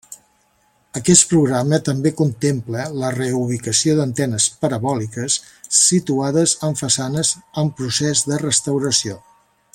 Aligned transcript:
Aquest 0.99 1.25
programa 1.33 1.79
també 1.89 2.11
contempla 2.21 2.85
la 3.03 3.11
reubicació 3.17 3.95
d'antenes 3.99 4.47
parabòliques 4.65 5.37
situades 5.81 6.57
en 6.69 6.77
façanes 6.81 7.35
en 7.65 7.71
procés 7.83 8.25
de 8.33 8.41
restauració. 8.49 9.21